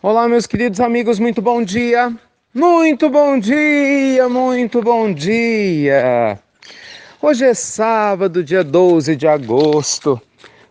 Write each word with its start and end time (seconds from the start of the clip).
Olá, 0.00 0.28
meus 0.28 0.46
queridos 0.46 0.78
amigos, 0.78 1.18
muito 1.18 1.42
bom 1.42 1.60
dia. 1.60 2.16
Muito 2.54 3.10
bom 3.10 3.36
dia, 3.36 4.28
muito 4.28 4.80
bom 4.80 5.12
dia. 5.12 6.38
Hoje 7.20 7.44
é 7.44 7.52
sábado, 7.52 8.44
dia 8.44 8.62
12 8.62 9.16
de 9.16 9.26
agosto. 9.26 10.22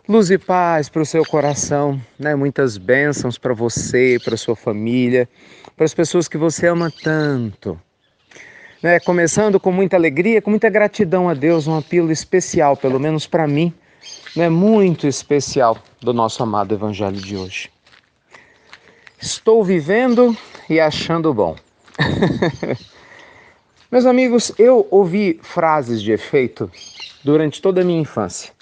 Luz 0.08 0.30
e 0.30 0.38
paz 0.38 0.88
para 0.88 1.02
o 1.02 1.04
seu 1.04 1.26
coração, 1.26 2.00
né? 2.18 2.34
Muitas 2.34 2.78
bênçãos 2.78 3.36
para 3.36 3.52
você, 3.52 4.16
para 4.24 4.34
sua 4.34 4.56
família, 4.56 5.28
para 5.76 5.84
as 5.84 5.92
pessoas 5.92 6.26
que 6.26 6.38
você 6.38 6.66
ama 6.66 6.90
tanto. 7.04 7.78
Né? 8.82 8.98
Começando 8.98 9.60
com 9.60 9.70
muita 9.70 9.94
alegria, 9.94 10.40
com 10.40 10.48
muita 10.48 10.70
gratidão 10.70 11.28
a 11.28 11.34
Deus, 11.34 11.66
uma 11.66 11.82
pílula 11.82 12.14
especial, 12.14 12.78
pelo 12.78 12.98
menos 12.98 13.26
para 13.26 13.46
mim, 13.46 13.74
né? 14.34 14.48
muito 14.48 15.06
especial 15.06 15.76
do 16.00 16.14
nosso 16.14 16.42
amado 16.42 16.72
Evangelho 16.72 17.20
de 17.20 17.36
hoje. 17.36 17.68
Estou 19.20 19.64
vivendo 19.64 20.36
e 20.70 20.78
achando 20.78 21.34
bom. 21.34 21.56
Meus 23.90 24.06
amigos, 24.06 24.52
eu 24.56 24.86
ouvi 24.92 25.40
frases 25.42 26.00
de 26.00 26.12
efeito 26.12 26.70
durante 27.24 27.60
toda 27.60 27.80
a 27.80 27.84
minha 27.84 28.00
infância. 28.00 28.52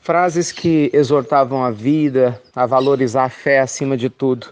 Frases 0.00 0.50
que 0.50 0.90
exortavam 0.94 1.62
a 1.62 1.70
vida, 1.70 2.40
a 2.54 2.64
valorizar 2.64 3.24
a 3.24 3.28
fé 3.28 3.60
acima 3.60 3.98
de 3.98 4.08
tudo. 4.08 4.46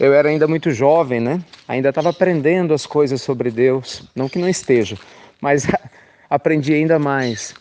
Eu 0.00 0.14
era 0.14 0.30
ainda 0.30 0.48
muito 0.48 0.70
jovem, 0.70 1.20
né? 1.20 1.42
Ainda 1.68 1.90
estava 1.90 2.08
aprendendo 2.08 2.72
as 2.72 2.86
coisas 2.86 3.20
sobre 3.20 3.50
Deus. 3.50 4.04
Não 4.14 4.26
que 4.28 4.38
não 4.38 4.48
esteja, 4.48 4.96
mas 5.38 5.66
aprendi 6.30 6.72
ainda 6.72 6.98
mais 6.98 7.54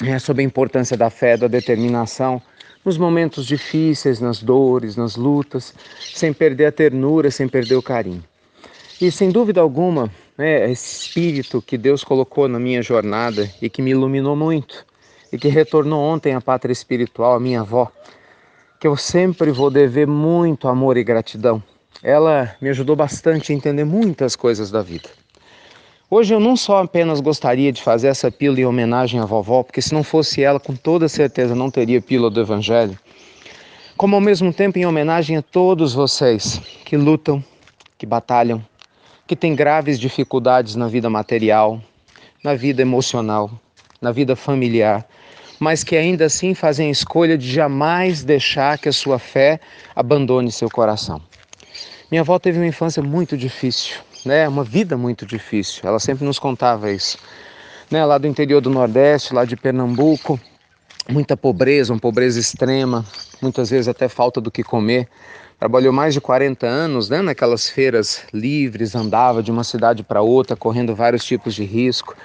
né, 0.00 0.18
sobre 0.18 0.42
a 0.42 0.46
importância 0.46 0.96
da 0.96 1.10
fé, 1.10 1.36
da 1.36 1.46
determinação, 1.46 2.40
nos 2.84 2.98
momentos 2.98 3.46
difíceis, 3.46 4.20
nas 4.20 4.42
dores, 4.42 4.96
nas 4.96 5.16
lutas, 5.16 5.74
sem 6.00 6.32
perder 6.32 6.66
a 6.66 6.72
ternura, 6.72 7.30
sem 7.30 7.48
perder 7.48 7.76
o 7.76 7.82
carinho. 7.82 8.22
E 9.00 9.10
sem 9.10 9.30
dúvida 9.30 9.60
alguma, 9.60 10.10
né, 10.36 10.70
esse 10.70 11.04
espírito 11.04 11.62
que 11.62 11.78
Deus 11.78 12.04
colocou 12.04 12.48
na 12.48 12.58
minha 12.58 12.82
jornada 12.82 13.50
e 13.60 13.68
que 13.68 13.82
me 13.82 13.90
iluminou 13.90 14.36
muito, 14.36 14.84
e 15.32 15.38
que 15.38 15.48
retornou 15.48 16.00
ontem 16.00 16.34
à 16.34 16.40
pátria 16.40 16.72
espiritual, 16.72 17.34
a 17.34 17.40
minha 17.40 17.60
avó, 17.60 17.90
que 18.80 18.86
eu 18.86 18.96
sempre 18.96 19.50
vou 19.50 19.70
dever 19.70 20.06
muito 20.06 20.66
amor 20.66 20.96
e 20.96 21.04
gratidão. 21.04 21.62
Ela 22.02 22.56
me 22.60 22.68
ajudou 22.68 22.96
bastante 22.96 23.52
a 23.52 23.54
entender 23.54 23.84
muitas 23.84 24.34
coisas 24.34 24.70
da 24.70 24.82
vida. 24.82 25.08
Hoje 26.14 26.34
eu 26.34 26.38
não 26.38 26.58
só 26.58 26.82
apenas 26.82 27.22
gostaria 27.22 27.72
de 27.72 27.82
fazer 27.82 28.08
essa 28.08 28.30
pílula 28.30 28.60
em 28.60 28.66
homenagem 28.66 29.18
à 29.18 29.24
vovó, 29.24 29.62
porque 29.62 29.80
se 29.80 29.94
não 29.94 30.04
fosse 30.04 30.42
ela, 30.42 30.60
com 30.60 30.76
toda 30.76 31.08
certeza 31.08 31.54
não 31.54 31.70
teria 31.70 32.02
pílula 32.02 32.30
do 32.30 32.38
Evangelho, 32.38 32.98
como 33.96 34.14
ao 34.14 34.20
mesmo 34.20 34.52
tempo 34.52 34.78
em 34.78 34.84
homenagem 34.84 35.38
a 35.38 35.40
todos 35.40 35.94
vocês 35.94 36.60
que 36.84 36.98
lutam, 36.98 37.42
que 37.96 38.04
batalham, 38.04 38.62
que 39.26 39.34
têm 39.34 39.54
graves 39.56 39.98
dificuldades 39.98 40.76
na 40.76 40.86
vida 40.86 41.08
material, 41.08 41.80
na 42.44 42.54
vida 42.54 42.82
emocional, 42.82 43.50
na 43.98 44.12
vida 44.12 44.36
familiar, 44.36 45.08
mas 45.58 45.82
que 45.82 45.96
ainda 45.96 46.26
assim 46.26 46.52
fazem 46.52 46.88
a 46.88 46.92
escolha 46.92 47.38
de 47.38 47.50
jamais 47.50 48.22
deixar 48.22 48.76
que 48.76 48.90
a 48.90 48.92
sua 48.92 49.18
fé 49.18 49.58
abandone 49.96 50.52
seu 50.52 50.68
coração. 50.68 51.22
Minha 52.10 52.20
avó 52.20 52.38
teve 52.38 52.58
uma 52.58 52.66
infância 52.66 53.02
muito 53.02 53.34
difícil 53.34 53.94
né? 54.24 54.48
Uma 54.48 54.64
vida 54.64 54.96
muito 54.96 55.26
difícil. 55.26 55.82
Ela 55.84 55.98
sempre 55.98 56.24
nos 56.24 56.38
contava 56.38 56.90
isso. 56.90 57.18
Né? 57.90 58.04
Lá 58.04 58.18
do 58.18 58.26
interior 58.26 58.60
do 58.60 58.70
Nordeste, 58.70 59.34
lá 59.34 59.44
de 59.44 59.56
Pernambuco, 59.56 60.38
muita 61.08 61.36
pobreza, 61.36 61.92
uma 61.92 62.00
pobreza 62.00 62.38
extrema, 62.38 63.04
muitas 63.40 63.70
vezes 63.70 63.88
até 63.88 64.08
falta 64.08 64.40
do 64.40 64.50
que 64.50 64.62
comer. 64.62 65.08
Trabalhou 65.58 65.92
mais 65.92 66.12
de 66.14 66.20
40 66.20 66.66
anos 66.66 67.08
né, 67.08 67.22
naquelas 67.22 67.68
feiras 67.68 68.24
livres, 68.32 68.94
andava 68.96 69.42
de 69.42 69.50
uma 69.50 69.62
cidade 69.62 70.02
para 70.02 70.20
outra, 70.20 70.56
correndo 70.56 70.94
vários 70.94 71.24
tipos 71.24 71.54
de 71.54 71.64
risco. 71.64 72.16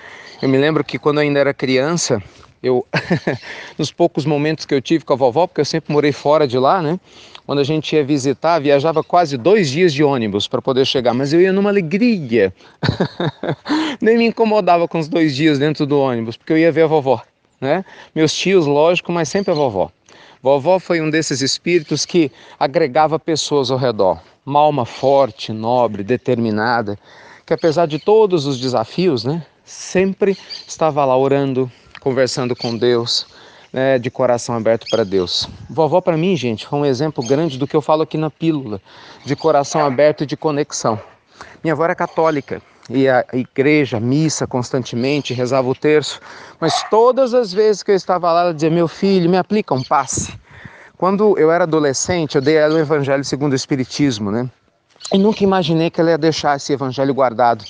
Eu 0.42 0.50
me 0.50 0.58
lembro 0.58 0.84
que 0.84 0.98
quando 0.98 1.18
eu 1.18 1.22
ainda 1.22 1.40
era 1.40 1.54
criança, 1.54 2.22
eu 2.62 2.86
nos 3.78 3.92
poucos 3.92 4.26
momentos 4.26 4.66
que 4.66 4.74
eu 4.74 4.82
tive 4.82 5.04
com 5.04 5.14
a 5.14 5.16
vovó, 5.16 5.48
porque 5.48 5.62
eu 5.62 5.66
sempre 5.66 5.94
morei 5.94 6.12
fora 6.12 6.48
de 6.48 6.58
lá, 6.58 6.82
né? 6.82 7.00
quando 7.48 7.60
a 7.60 7.64
gente 7.64 7.96
ia 7.96 8.04
visitar, 8.04 8.60
viajava 8.60 9.02
quase 9.02 9.38
dois 9.38 9.70
dias 9.70 9.94
de 9.94 10.04
ônibus 10.04 10.50
para 10.50 10.62
poder 10.62 10.86
chegar, 10.86 11.14
mas 11.14 11.32
eu 11.32 11.40
ia 11.40 11.54
numa 11.54 11.70
alegria. 11.70 12.54
Nem 14.02 14.18
me 14.18 14.26
incomodava 14.26 14.86
com 14.86 15.00
os 15.00 15.08
dois 15.08 15.34
dias 15.34 15.58
dentro 15.58 15.86
do 15.86 15.98
ônibus, 15.98 16.36
porque 16.36 16.52
eu 16.52 16.58
ia 16.58 16.70
ver 16.74 16.84
a 16.84 16.88
vovó. 16.88 17.22
Né? 17.62 17.86
Meus 18.14 18.34
tios, 18.34 18.66
lógico, 18.68 19.14
mas 19.14 19.30
sempre 19.30 19.52
a 19.52 19.56
vovó. 19.56 19.90
Vovó 20.44 20.78
foi 20.78 21.00
um 21.00 21.10
desses 21.10 21.42
espíritos 21.42 22.06
que 22.06 22.30
agregava 22.60 23.18
pessoas 23.18 23.72
ao 23.72 23.78
redor. 23.78 24.20
Uma 24.46 24.60
alma 24.60 24.86
forte, 24.86 25.54
nobre, 25.54 26.04
determinada, 26.04 27.00
que 27.46 27.54
apesar 27.54 27.86
de 27.86 27.98
todos 27.98 28.46
os 28.46 28.60
desafios, 28.60 29.24
né, 29.24 29.42
sempre 29.64 30.38
estava 30.68 31.06
lá 31.06 31.18
orando, 31.18 31.72
conversando 32.08 32.56
com 32.56 32.78
Deus, 32.78 33.28
né, 33.74 34.00
de 34.00 34.10
coração 34.10 34.56
aberto 34.56 34.88
para 34.90 35.04
Deus. 35.04 35.50
Vovó, 35.70 36.00
para 36.00 36.16
mim, 36.16 36.38
gente, 36.38 36.66
foi 36.66 36.80
um 36.80 36.86
exemplo 36.86 37.22
grande 37.22 37.58
do 37.58 37.68
que 37.68 37.76
eu 37.76 37.82
falo 37.82 38.04
aqui 38.04 38.18
na 38.18 38.30
pílula, 38.30 38.80
de 39.26 39.36
coração 39.36 39.86
aberto 39.86 40.24
e 40.24 40.26
de 40.26 40.38
conexão. 40.38 40.98
Minha 41.62 41.74
avó 41.74 41.84
era 41.84 41.94
católica, 41.94 42.62
ia 42.90 43.26
à 43.28 43.36
igreja, 43.36 44.00
missa 44.00 44.48
constantemente, 44.48 45.34
rezava 45.34 45.68
o 45.68 45.76
terço, 45.76 46.22
mas 46.62 46.82
todas 46.90 47.34
as 47.34 47.52
vezes 47.52 47.84
que 47.84 47.92
eu 47.92 47.96
estava 47.96 48.32
lá, 48.32 48.42
ela 48.44 48.54
dizia: 48.54 48.70
Meu 48.70 48.88
filho, 48.88 49.30
me 49.30 49.38
aplica 49.38 49.74
um 49.74 49.84
passe. 49.84 50.34
Quando 50.98 51.38
eu 51.38 51.52
era 51.52 51.66
adolescente, 51.66 52.36
eu 52.36 52.42
dei 52.42 52.56
ela 52.56 52.76
o 52.76 52.80
Evangelho 52.80 53.24
segundo 53.26 53.52
o 53.52 53.56
Espiritismo, 53.56 54.32
né? 54.32 54.50
E 55.12 55.18
nunca 55.18 55.44
imaginei 55.44 55.90
que 55.90 56.00
ela 56.00 56.12
ia 56.12 56.18
deixar 56.18 56.56
esse 56.56 56.72
Evangelho 56.72 57.14
guardado 57.14 57.66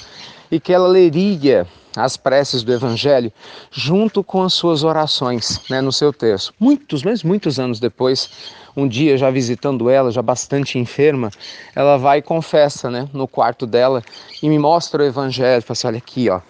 e 0.52 0.60
que 0.60 0.72
ela 0.72 0.88
leria 0.88 1.68
as 2.04 2.16
preces 2.16 2.64
do 2.64 2.72
Evangelho 2.72 3.32
junto 3.72 4.24
com 4.24 4.44
as 4.44 4.54
suas 4.54 4.84
orações 4.84 5.62
né, 5.70 5.82
no 5.82 5.92
seu 5.92 6.14
texto. 6.14 6.54
Muitos, 6.60 7.04
mas 7.04 7.24
muitos 7.24 7.60
anos 7.60 7.80
depois, 7.80 8.30
um 8.76 8.88
dia 8.88 9.18
já 9.18 9.32
visitando 9.32 9.90
ela, 9.90 10.12
já 10.12 10.22
bastante 10.22 10.78
enferma, 10.78 11.32
ela 11.76 11.98
vai 11.98 12.20
e 12.20 12.22
confessa 12.22 12.90
né, 12.90 13.10
no 13.14 13.28
quarto 13.28 13.66
dela 13.66 14.04
e 14.42 14.48
me 14.48 14.60
mostra 14.60 15.02
o 15.02 15.06
Evangelho. 15.06 15.62
Fala 15.62 15.74
assim, 15.74 15.88
olha 15.88 15.98
aqui, 15.98 16.30
ó. 16.30 16.42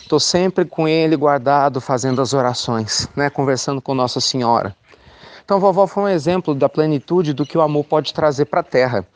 Estou 0.00 0.18
sempre 0.18 0.64
com 0.64 0.88
ele 0.88 1.14
guardado, 1.14 1.80
fazendo 1.80 2.20
as 2.20 2.34
orações, 2.34 3.08
né, 3.14 3.30
conversando 3.30 3.80
com 3.80 3.94
Nossa 3.94 4.20
Senhora. 4.20 4.74
Então, 5.44 5.60
vovó 5.60 5.86
foi 5.86 6.02
um 6.02 6.08
exemplo 6.08 6.52
da 6.54 6.68
plenitude 6.68 7.32
do 7.32 7.46
que 7.46 7.56
o 7.56 7.60
amor 7.60 7.84
pode 7.84 8.12
trazer 8.12 8.46
para 8.46 8.58
a 8.58 8.64
terra, 8.64 9.06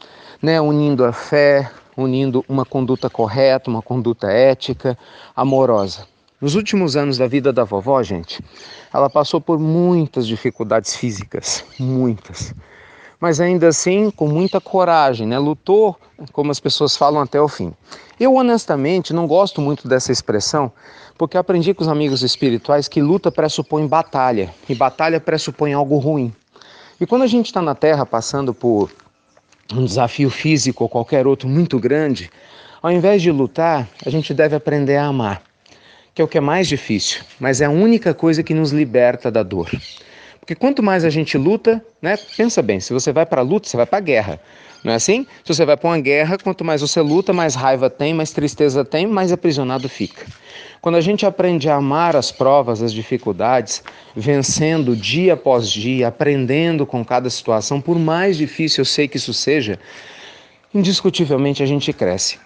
né, 0.40 0.60
unindo 0.60 1.04
a 1.04 1.12
fé, 1.12 1.68
unindo 1.96 2.44
uma 2.48 2.64
conduta 2.64 3.08
correta, 3.08 3.70
uma 3.70 3.82
conduta 3.82 4.30
ética, 4.30 4.98
amorosa. 5.34 6.06
Nos 6.40 6.54
últimos 6.54 6.96
anos 6.96 7.16
da 7.16 7.26
vida 7.26 7.52
da 7.52 7.64
vovó, 7.64 8.02
gente, 8.02 8.42
ela 8.92 9.08
passou 9.08 9.40
por 9.40 9.58
muitas 9.58 10.26
dificuldades 10.26 10.94
físicas, 10.94 11.64
muitas. 11.78 12.54
Mas 13.18 13.40
ainda 13.40 13.68
assim, 13.68 14.10
com 14.10 14.28
muita 14.28 14.60
coragem, 14.60 15.26
né? 15.26 15.38
Lutou, 15.38 15.96
como 16.32 16.50
as 16.50 16.60
pessoas 16.60 16.96
falam, 16.96 17.22
até 17.22 17.40
o 17.40 17.48
fim. 17.48 17.72
Eu 18.20 18.34
honestamente 18.34 19.14
não 19.14 19.26
gosto 19.26 19.60
muito 19.60 19.88
dessa 19.88 20.12
expressão, 20.12 20.70
porque 21.16 21.38
aprendi 21.38 21.72
com 21.72 21.82
os 21.82 21.88
amigos 21.88 22.22
espirituais 22.22 22.88
que 22.88 23.00
luta 23.00 23.32
pressupõe 23.32 23.86
batalha, 23.86 24.52
e 24.68 24.74
batalha 24.74 25.20
pressupõe 25.20 25.72
algo 25.72 25.96
ruim. 25.96 26.30
E 27.00 27.06
quando 27.06 27.22
a 27.22 27.26
gente 27.26 27.46
está 27.46 27.62
na 27.62 27.74
Terra 27.74 28.04
passando 28.04 28.52
por 28.52 28.90
um 29.72 29.84
desafio 29.84 30.30
físico 30.30 30.84
ou 30.84 30.88
qualquer 30.88 31.26
outro 31.26 31.48
muito 31.48 31.78
grande, 31.78 32.30
ao 32.82 32.90
invés 32.90 33.22
de 33.22 33.30
lutar, 33.30 33.88
a 34.04 34.10
gente 34.10 34.34
deve 34.34 34.54
aprender 34.54 34.96
a 34.96 35.06
amar, 35.06 35.42
que 36.14 36.20
é 36.20 36.24
o 36.24 36.28
que 36.28 36.38
é 36.38 36.40
mais 36.40 36.68
difícil, 36.68 37.22
mas 37.40 37.60
é 37.60 37.64
a 37.64 37.70
única 37.70 38.12
coisa 38.12 38.42
que 38.42 38.52
nos 38.52 38.72
liberta 38.72 39.30
da 39.30 39.42
dor. 39.42 39.70
Porque 40.38 40.54
quanto 40.54 40.82
mais 40.82 41.04
a 41.06 41.10
gente 41.10 41.38
luta, 41.38 41.82
né? 42.02 42.18
Pensa 42.36 42.60
bem, 42.60 42.78
se 42.78 42.92
você 42.92 43.10
vai 43.10 43.24
para 43.24 43.40
a 43.40 43.44
luta, 43.44 43.66
você 43.66 43.78
vai 43.78 43.86
para 43.86 43.96
a 43.96 44.02
guerra. 44.02 44.40
Não 44.84 44.92
é 44.92 44.96
assim? 44.96 45.26
Se 45.42 45.54
você 45.54 45.64
vai 45.64 45.78
para 45.78 45.88
uma 45.88 45.98
guerra, 45.98 46.36
quanto 46.36 46.62
mais 46.62 46.82
você 46.82 47.00
luta, 47.00 47.32
mais 47.32 47.54
raiva 47.54 47.88
tem, 47.88 48.12
mais 48.12 48.32
tristeza 48.32 48.84
tem, 48.84 49.06
mais 49.06 49.32
aprisionado 49.32 49.88
fica. 49.88 50.26
Quando 50.82 50.96
a 50.96 51.00
gente 51.00 51.24
aprende 51.24 51.70
a 51.70 51.76
amar 51.76 52.14
as 52.14 52.30
provas, 52.30 52.82
as 52.82 52.92
dificuldades, 52.92 53.82
vencendo 54.14 54.94
dia 54.94 55.32
após 55.32 55.70
dia, 55.70 56.08
aprendendo 56.08 56.84
com 56.84 57.02
cada 57.02 57.30
situação, 57.30 57.80
por 57.80 57.98
mais 57.98 58.36
difícil 58.36 58.82
eu 58.82 58.84
sei 58.84 59.08
que 59.08 59.16
isso 59.16 59.32
seja, 59.32 59.80
indiscutivelmente 60.74 61.62
a 61.62 61.66
gente 61.66 61.90
cresce. 61.90 62.38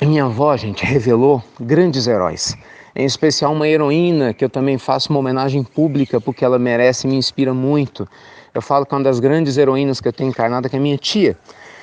Minha 0.00 0.26
avó, 0.26 0.56
gente, 0.56 0.84
revelou 0.86 1.42
grandes 1.58 2.06
heróis 2.06 2.56
em 2.94 3.04
especial 3.04 3.52
uma 3.52 3.68
heroína 3.68 4.32
que 4.34 4.44
eu 4.44 4.50
também 4.50 4.78
faço 4.78 5.10
uma 5.10 5.18
homenagem 5.18 5.62
pública 5.62 6.20
porque 6.20 6.44
ela 6.44 6.58
merece 6.58 7.06
e 7.06 7.10
me 7.10 7.16
inspira 7.16 7.54
muito. 7.54 8.08
Eu 8.54 8.62
falo 8.62 8.84
que 8.86 8.94
uma 8.94 9.02
das 9.02 9.20
grandes 9.20 9.56
heroínas 9.56 10.00
que 10.00 10.08
eu 10.08 10.12
tenho 10.12 10.30
encarnada 10.30 10.68
que 10.68 10.76
é 10.76 10.78
minha 10.78 10.96
tia, 10.96 11.36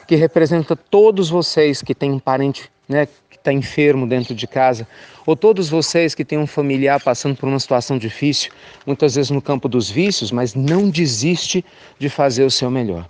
que 0.07 0.15
representa 0.15 0.75
todos 0.75 1.29
vocês 1.29 1.81
que 1.81 1.95
têm 1.95 2.11
um 2.11 2.19
parente 2.19 2.69
né, 2.87 3.07
que 3.29 3.37
está 3.37 3.51
enfermo 3.51 4.07
dentro 4.07 4.35
de 4.35 4.47
casa, 4.47 4.87
ou 5.25 5.35
todos 5.35 5.69
vocês 5.69 6.13
que 6.13 6.23
têm 6.23 6.37
um 6.37 6.47
familiar 6.47 7.01
passando 7.01 7.35
por 7.35 7.47
uma 7.47 7.59
situação 7.59 7.97
difícil, 7.97 8.51
muitas 8.85 9.15
vezes 9.15 9.31
no 9.31 9.41
campo 9.41 9.67
dos 9.67 9.89
vícios, 9.89 10.31
mas 10.31 10.53
não 10.53 10.89
desiste 10.89 11.65
de 11.97 12.09
fazer 12.09 12.43
o 12.43 12.51
seu 12.51 12.69
melhor. 12.69 13.07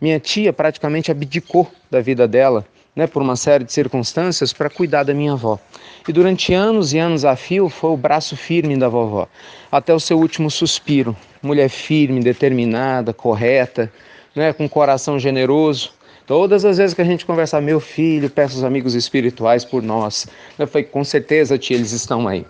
Minha 0.00 0.18
tia 0.18 0.52
praticamente 0.52 1.12
abdicou 1.12 1.70
da 1.88 2.00
vida 2.00 2.26
dela, 2.26 2.66
né, 2.94 3.06
por 3.06 3.22
uma 3.22 3.36
série 3.36 3.64
de 3.64 3.72
circunstâncias, 3.72 4.52
para 4.52 4.68
cuidar 4.68 5.02
da 5.02 5.14
minha 5.14 5.32
avó. 5.32 5.58
E 6.06 6.12
durante 6.12 6.52
anos 6.52 6.92
e 6.92 6.98
anos 6.98 7.24
a 7.24 7.34
fio 7.34 7.68
foi 7.68 7.90
o 7.90 7.96
braço 7.96 8.36
firme 8.36 8.76
da 8.76 8.88
vovó, 8.88 9.26
até 9.70 9.94
o 9.94 10.00
seu 10.00 10.18
último 10.18 10.50
suspiro. 10.50 11.16
Mulher 11.42 11.68
firme, 11.68 12.20
determinada, 12.20 13.12
correta, 13.12 13.90
né, 14.34 14.52
com 14.52 14.68
coração 14.68 15.18
generoso. 15.18 15.92
Todas 16.26 16.64
as 16.64 16.78
vezes 16.78 16.94
que 16.94 17.02
a 17.02 17.04
gente 17.04 17.26
conversa, 17.26 17.60
meu 17.60 17.80
filho, 17.80 18.30
peço 18.30 18.56
os 18.56 18.64
amigos 18.64 18.94
espirituais 18.94 19.64
por 19.64 19.82
nós. 19.82 20.26
Eu 20.58 20.66
falei, 20.66 20.84
com 20.84 21.02
certeza, 21.02 21.58
tia, 21.58 21.76
eles 21.76 21.92
estão 21.92 22.28
aí. 22.28 22.46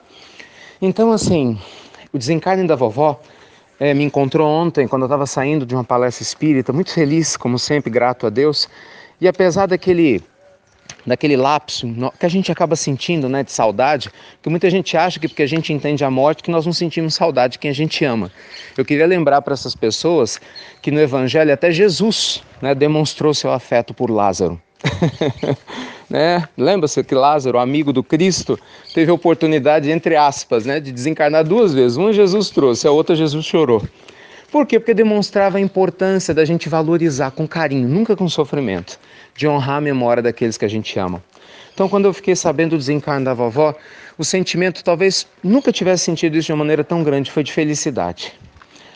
Então, 0.81 1.13
assim, 1.13 1.59
o 2.13 2.19
desencarne 2.19 2.67
da 2.67 2.75
vovó 2.75 3.21
é, 3.81 3.95
me 3.95 4.05
encontrou 4.05 4.47
ontem, 4.47 4.87
quando 4.87 5.03
eu 5.03 5.07
estava 5.07 5.27
saindo 5.27 5.65
de 5.65 5.75
uma 5.75 5.85
palestra 5.85 6.23
espírita, 6.23 6.73
muito 6.73 6.93
feliz, 6.93 7.37
como 7.37 7.59
sempre, 7.59 7.91
grato 7.91 8.27
a 8.27 8.31
Deus. 8.31 8.69
E 9.21 9.27
apesar 9.27 9.67
daquele 9.67 10.23
daquele 11.07 11.37
lapso 11.37 11.87
que 12.19 12.27
a 12.27 12.29
gente 12.29 12.51
acaba 12.53 12.77
sentindo, 12.77 13.29
né, 13.29 13.43
de 13.43 13.53
saudade, 13.53 14.11
que 14.41 14.49
muita 14.49 14.71
gente 14.71 14.97
acha 14.97 15.19
que 15.19 15.29
porque 15.29 15.43
a 15.43 15.49
gente 15.49 15.73
entende 15.73 16.05
a 16.05 16.11
morte 16.11 16.43
que 16.43 16.51
nós 16.51 16.65
não 16.65 16.73
sentimos 16.73 17.15
saudade 17.15 17.53
de 17.53 17.59
quem 17.59 17.71
a 17.71 17.75
gente 17.75 18.05
ama. 18.05 18.31
Eu 18.77 18.85
queria 18.85 19.07
lembrar 19.07 19.43
para 19.43 19.55
essas 19.55 19.75
pessoas 19.75 20.41
que 20.81 20.91
no 20.91 21.01
Evangelho 21.01 21.53
até 21.53 21.73
Jesus, 21.73 22.43
né, 22.61 22.75
demonstrou 22.75 23.35
seu 23.35 23.53
afeto 23.53 23.93
por 23.93 24.11
Lázaro. 24.11 24.61
né? 26.11 26.49
Lembra-se 26.57 27.03
que 27.05 27.15
Lázaro, 27.15 27.59
amigo 27.59 27.93
do 27.93 28.03
Cristo, 28.03 28.59
teve 28.95 29.11
a 29.11 29.15
oportunidade, 29.15 29.91
entre 29.91 30.17
aspas, 30.17 30.65
né, 30.65 30.81
de 30.81 30.93
desencarnar 30.93 31.45
duas 31.45 31.73
vezes. 31.73 31.97
Uma 31.97 32.13
Jesus 32.13 32.51
trouxe, 32.51 32.87
a 32.87 32.91
outra 32.91 33.15
Jesus 33.15 33.45
chorou. 33.45 33.83
Por 34.53 34.67
quê? 34.67 34.79
Porque 34.79 34.93
demonstrava 34.93 35.57
a 35.57 35.61
importância 35.63 36.35
da 36.35 36.45
gente 36.45 36.69
valorizar 36.69 37.31
com 37.31 37.49
carinho, 37.49 37.89
nunca 37.89 38.15
com 38.15 38.29
sofrimento, 38.29 39.01
de 39.35 39.49
honrar 39.49 39.79
a 39.79 39.81
memória 39.81 40.23
daqueles 40.23 40.59
que 40.59 40.65
a 40.67 40.69
gente 40.69 40.99
ama. 40.99 41.25
Então, 41.73 41.89
quando 41.89 42.05
eu 42.05 42.13
fiquei 42.13 42.37
sabendo 42.37 42.73
do 42.73 42.77
desencarno 42.77 43.25
da 43.25 43.33
vovó, 43.33 43.75
o 44.19 44.25
sentimento, 44.27 44.85
talvez 44.85 45.27
nunca 45.43 45.73
tivesse 45.73 46.05
sentido 46.05 46.37
isso 46.37 46.49
de 46.49 46.53
uma 46.53 46.59
maneira 46.59 46.85
tão 46.85 47.03
grande, 47.03 47.31
foi 47.31 47.43
de 47.43 47.51
felicidade. 47.51 48.35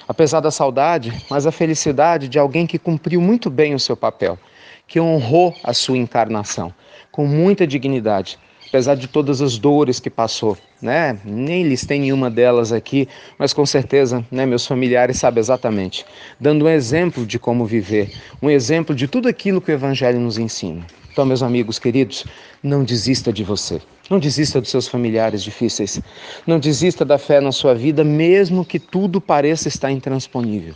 Apesar 0.06 0.40
da 0.40 0.50
saudade, 0.50 1.10
mas 1.30 1.46
a 1.46 1.50
felicidade 1.50 2.28
de 2.28 2.38
alguém 2.38 2.66
que 2.66 2.78
cumpriu 2.78 3.18
muito 3.18 3.48
bem 3.48 3.74
o 3.74 3.80
seu 3.80 3.96
papel, 3.96 4.38
que 4.86 5.00
honrou 5.00 5.54
a 5.64 5.72
sua 5.72 5.96
encarnação 5.96 6.70
com 7.10 7.26
muita 7.26 7.66
dignidade, 7.66 8.38
apesar 8.76 8.94
de 8.94 9.08
todas 9.08 9.40
as 9.40 9.56
dores 9.56 9.98
que 9.98 10.10
passou, 10.10 10.54
né? 10.82 11.18
Nem 11.24 11.62
listei 11.62 11.98
nenhuma 11.98 12.30
delas 12.30 12.72
aqui, 12.72 13.08
mas 13.38 13.54
com 13.54 13.64
certeza, 13.64 14.22
né, 14.30 14.44
meus 14.44 14.66
familiares 14.66 15.16
sabem 15.16 15.40
exatamente, 15.40 16.04
dando 16.38 16.66
um 16.66 16.68
exemplo 16.68 17.24
de 17.24 17.38
como 17.38 17.64
viver, 17.64 18.12
um 18.42 18.50
exemplo 18.50 18.94
de 18.94 19.08
tudo 19.08 19.28
aquilo 19.28 19.62
que 19.62 19.70
o 19.70 19.72
evangelho 19.72 20.20
nos 20.20 20.36
ensina. 20.36 20.86
Então, 21.10 21.24
meus 21.24 21.42
amigos 21.42 21.78
queridos, 21.78 22.26
não 22.62 22.84
desista 22.84 23.32
de 23.32 23.42
você. 23.42 23.80
Não 24.10 24.18
desista 24.18 24.60
dos 24.60 24.70
seus 24.70 24.86
familiares 24.86 25.42
difíceis. 25.42 25.98
Não 26.46 26.58
desista 26.58 27.02
da 27.02 27.16
fé 27.16 27.40
na 27.40 27.52
sua 27.52 27.74
vida, 27.74 28.04
mesmo 28.04 28.62
que 28.62 28.78
tudo 28.78 29.22
pareça 29.22 29.68
estar 29.68 29.90
intransponível. 29.90 30.74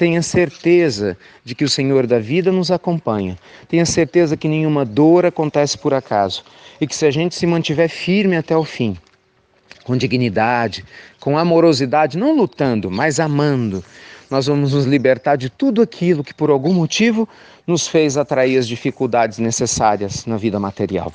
Tenha 0.00 0.22
certeza 0.22 1.14
de 1.44 1.54
que 1.54 1.62
o 1.62 1.68
Senhor 1.68 2.06
da 2.06 2.18
vida 2.18 2.50
nos 2.50 2.70
acompanha. 2.70 3.38
Tenha 3.68 3.84
certeza 3.84 4.34
que 4.34 4.48
nenhuma 4.48 4.82
dor 4.82 5.26
acontece 5.26 5.76
por 5.76 5.92
acaso 5.92 6.42
e 6.80 6.86
que 6.86 6.96
se 6.96 7.04
a 7.04 7.10
gente 7.10 7.34
se 7.34 7.46
mantiver 7.46 7.90
firme 7.90 8.34
até 8.34 8.56
o 8.56 8.64
fim, 8.64 8.96
com 9.84 9.94
dignidade, 9.98 10.86
com 11.20 11.36
amorosidade, 11.36 12.16
não 12.16 12.34
lutando, 12.34 12.90
mas 12.90 13.20
amando, 13.20 13.84
nós 14.30 14.46
vamos 14.46 14.72
nos 14.72 14.86
libertar 14.86 15.36
de 15.36 15.50
tudo 15.50 15.82
aquilo 15.82 16.24
que 16.24 16.32
por 16.32 16.48
algum 16.48 16.72
motivo 16.72 17.28
nos 17.66 17.86
fez 17.86 18.16
atrair 18.16 18.56
as 18.56 18.66
dificuldades 18.66 19.36
necessárias 19.36 20.24
na 20.24 20.38
vida 20.38 20.58
material. 20.58 21.12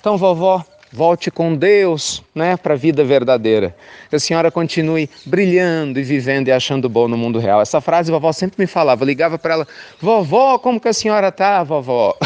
Então, 0.00 0.18
vovó, 0.18 0.64
Volte 0.92 1.30
com 1.30 1.54
Deus 1.54 2.22
né, 2.34 2.56
para 2.56 2.74
a 2.74 2.76
vida 2.76 3.04
verdadeira. 3.04 3.74
Que 4.08 4.16
a 4.16 4.20
senhora 4.20 4.50
continue 4.50 5.10
brilhando 5.24 5.98
e 5.98 6.02
vivendo 6.02 6.48
e 6.48 6.52
achando 6.52 6.88
bom 6.88 7.08
no 7.08 7.18
mundo 7.18 7.38
real. 7.38 7.60
Essa 7.60 7.80
frase 7.80 8.10
a 8.10 8.14
vovó 8.14 8.32
sempre 8.32 8.56
me 8.62 8.66
falava. 8.66 9.02
Eu 9.02 9.06
ligava 9.06 9.36
para 9.36 9.54
ela: 9.54 9.68
Vovó, 10.00 10.58
como 10.58 10.80
que 10.80 10.88
a 10.88 10.92
senhora 10.92 11.32
tá, 11.32 11.64
vovó? 11.64 12.16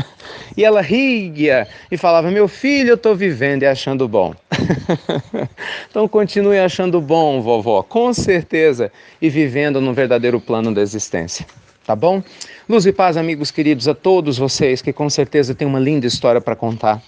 e 0.56 0.64
ela 0.64 0.80
ria 0.80 1.68
e 1.90 1.96
falava: 1.96 2.30
Meu 2.30 2.48
filho, 2.48 2.90
eu 2.90 2.94
estou 2.94 3.14
vivendo 3.14 3.62
e 3.62 3.66
achando 3.66 4.08
bom. 4.08 4.34
então 5.90 6.08
continue 6.08 6.58
achando 6.58 7.00
bom, 7.00 7.42
vovó, 7.42 7.82
com 7.82 8.14
certeza, 8.14 8.90
e 9.20 9.28
vivendo 9.28 9.80
no 9.80 9.92
verdadeiro 9.92 10.40
plano 10.40 10.72
da 10.72 10.80
existência. 10.80 11.46
Tá 11.86 11.94
bom? 11.94 12.22
Luz 12.68 12.84
e 12.84 12.92
paz, 12.92 13.16
amigos 13.16 13.52
queridos, 13.52 13.86
a 13.86 13.94
todos 13.94 14.38
vocês 14.38 14.82
que 14.82 14.92
com 14.92 15.08
certeza 15.08 15.54
têm 15.54 15.68
uma 15.68 15.78
linda 15.78 16.06
história 16.06 16.40
para 16.40 16.56
contar. 16.56 17.00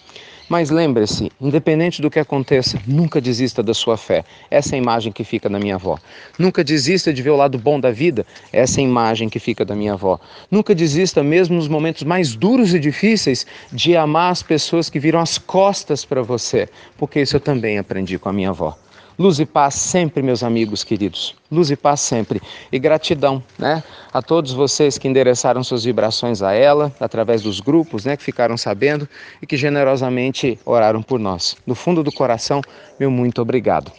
Mas 0.49 0.71
lembre-se, 0.71 1.31
independente 1.39 2.01
do 2.01 2.11
que 2.11 2.19
aconteça, 2.19 2.81
nunca 2.87 3.21
desista 3.21 3.63
da 3.63 3.75
sua 3.75 3.99
fé. 3.99 4.25
Essa 4.51 4.75
é 4.75 4.79
a 4.79 4.83
imagem 4.83 5.13
que 5.13 5.23
fica 5.23 5.47
da 5.47 5.59
minha 5.59 5.75
avó. 5.75 5.99
Nunca 6.39 6.65
desista 6.65 7.13
de 7.13 7.21
ver 7.21 7.31
o 7.31 7.37
lado 7.37 7.59
bom 7.59 7.79
da 7.79 7.91
vida. 7.91 8.25
Essa 8.51 8.81
é 8.81 8.83
a 8.83 8.87
imagem 8.87 9.29
que 9.29 9.39
fica 9.39 9.63
da 9.63 9.77
minha 9.77 9.93
avó. 9.93 10.19
Nunca 10.51 10.75
desista, 10.75 11.23
mesmo 11.23 11.57
nos 11.57 11.69
momentos 11.69 12.03
mais 12.03 12.35
duros 12.35 12.73
e 12.73 12.79
difíceis, 12.81 13.47
de 13.71 13.95
amar 13.95 14.33
as 14.33 14.43
pessoas 14.43 14.89
que 14.89 14.99
viram 14.99 15.21
as 15.21 15.37
costas 15.37 16.07
para 16.07 16.23
você, 16.23 16.67
porque 16.97 17.21
isso 17.21 17.37
eu 17.37 17.41
também 17.41 17.79
aprendi 17.79 18.19
com 18.19 18.31
a 18.31 18.33
minha 18.33 18.49
avó. 18.49 18.75
Luz 19.19 19.41
e 19.41 19.45
paz 19.45 19.75
sempre, 19.75 20.23
meus 20.23 20.45
amigos 20.45 20.85
queridos. 20.85 21.35
Luz 21.51 21.73
e 21.73 21.77
paz 21.77 22.01
sempre. 22.01 22.41
E 22.71 22.79
gratidão, 22.79 23.43
né? 23.59 23.83
A 24.13 24.23
todos 24.23 24.53
vocês 24.53 24.97
que 24.97 25.09
endereçaram 25.09 25.65
suas 25.65 25.83
vibrações 25.83 26.41
a 26.41 26.53
ela, 26.53 26.93
através 27.01 27.43
dos 27.43 27.59
grupos, 27.59 28.05
né? 28.05 28.17
Que 28.17 28.23
ficaram 28.23 28.57
sabendo 28.57 29.09
e 29.43 29.47
que 29.47 29.57
generosamente 29.57 30.57
oraram 30.65 31.03
por 31.03 31.19
nós. 31.19 31.57
Do 31.67 31.75
fundo 31.75 32.05
do 32.05 32.13
coração, 32.13 32.63
meu 32.97 33.11
muito 33.11 33.43
obrigado. 33.43 33.91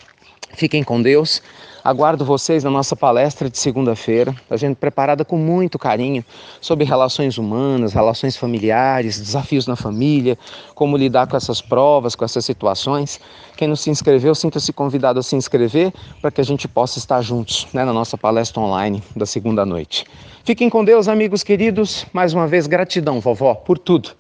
Fiquem 0.54 0.86
com 0.86 1.02
Deus. 1.02 1.42
Aguardo 1.84 2.26
vocês 2.26 2.64
na 2.64 2.70
nossa 2.70 2.96
palestra 2.96 3.50
de 3.50 3.58
segunda-feira, 3.58 4.36
a 4.50 4.58
gente 4.58 4.76
preparada 4.76 5.24
com 5.24 5.38
muito 5.38 5.80
carinho 5.80 6.24
sobre 6.60 6.86
relações 6.86 7.38
humanas, 7.38 7.94
relações 7.94 8.36
familiares, 8.36 9.20
desafios 9.20 9.66
na 9.66 9.76
família, 9.76 10.38
como 10.76 10.98
lidar 10.98 11.28
com 11.28 11.38
essas 11.38 11.62
provas, 11.62 12.16
com 12.16 12.26
essas 12.26 12.44
situações. 12.44 13.20
Quem 13.56 13.68
não 13.68 13.76
se 13.76 13.90
inscreveu, 13.90 14.36
sinta-se 14.36 14.74
convidado 14.74 15.20
a 15.20 15.24
se 15.24 15.36
inscrever 15.36 15.94
para 16.22 16.32
que 16.32 16.42
a 16.42 16.46
gente 16.46 16.68
possa 16.68 17.00
estar 17.00 17.22
juntos 17.22 17.68
né, 17.74 17.86
na 17.86 17.94
nossa 17.94 18.18
palestra 18.18 18.62
online 18.62 19.02
da 19.16 19.26
segunda 19.26 19.66
noite. 19.66 20.06
Fiquem 20.44 20.70
com 20.70 20.84
Deus, 20.84 21.08
amigos 21.08 21.44
queridos. 21.44 22.06
Mais 22.12 22.34
uma 22.34 22.48
vez, 22.48 22.68
gratidão, 22.68 23.20
vovó, 23.20 23.54
por 23.54 23.78
tudo 23.78 24.12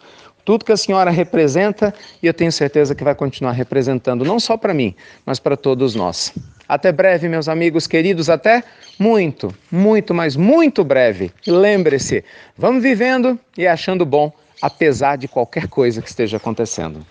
tudo 0.50 0.66
que 0.66 0.72
a 0.72 0.78
senhora 0.78 1.12
representa 1.12 1.94
e 2.24 2.26
eu 2.26 2.34
tenho 2.34 2.52
certeza 2.52 2.96
que 2.96 3.04
vai 3.04 3.14
continuar 3.14 3.52
representando, 3.52 4.26
não 4.26 4.40
só 4.40 4.58
para 4.58 4.74
mim, 4.74 4.96
mas 5.24 5.40
para 5.40 5.56
todos 5.56 5.94
nós. 5.94 6.34
Até 6.68 6.92
breve, 6.92 7.30
meus 7.30 7.48
amigos 7.48 7.86
queridos, 7.86 8.32
até 8.32 8.64
muito, 8.98 9.54
muito, 9.72 10.12
mas 10.12 10.36
muito 10.36 10.84
breve. 10.84 11.32
Lembre-se, 11.46 12.26
vamos 12.58 12.82
vivendo 12.82 13.40
e 13.56 13.68
achando 13.68 14.04
bom, 14.08 14.34
apesar 14.60 15.20
de 15.20 15.28
qualquer 15.28 15.68
coisa 15.68 16.02
que 16.02 16.10
esteja 16.10 16.38
acontecendo. 16.38 17.06